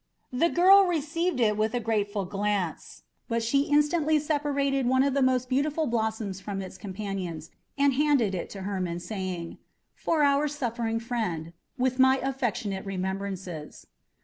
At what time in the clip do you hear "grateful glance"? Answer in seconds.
1.79-3.03